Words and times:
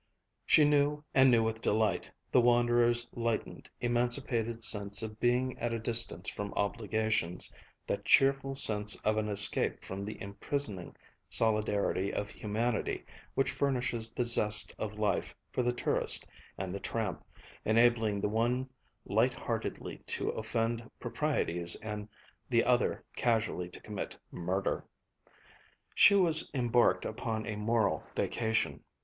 She 0.47 0.65
knew, 0.65 1.03
and 1.13 1.29
knew 1.29 1.43
with 1.43 1.61
delight, 1.61 2.09
the 2.31 2.41
wanderer's 2.41 3.07
lightened, 3.13 3.69
emancipated 3.79 4.63
sense 4.63 5.03
of 5.03 5.19
being 5.19 5.55
at 5.59 5.73
a 5.75 5.79
distance 5.79 6.27
from 6.27 6.55
obligations, 6.55 7.53
that 7.85 8.03
cheerful 8.03 8.55
sense 8.55 8.95
of 9.01 9.17
an 9.17 9.29
escape 9.29 9.83
from 9.83 10.03
the 10.03 10.19
emprisoning 10.19 10.95
solidarity 11.29 12.11
of 12.11 12.31
humanity 12.31 13.05
which 13.35 13.51
furnishes 13.51 14.11
the 14.11 14.23
zest 14.25 14.73
of 14.79 14.97
life 14.97 15.35
for 15.51 15.61
the 15.61 15.71
tourist 15.71 16.25
and 16.57 16.73
the 16.73 16.79
tramp, 16.79 17.23
enabling 17.63 18.21
the 18.21 18.27
one 18.27 18.67
light 19.05 19.35
heartedly 19.35 19.97
to 20.07 20.29
offend 20.29 20.83
proprieties 20.99 21.75
and 21.75 22.09
the 22.49 22.63
other 22.63 23.03
casually 23.15 23.69
to 23.69 23.79
commit 23.79 24.17
murder. 24.31 24.83
She 25.93 26.15
was 26.15 26.49
embarked 26.55 27.05
upon 27.05 27.45
a 27.45 27.55
moral 27.55 28.03
vacation. 28.15 28.83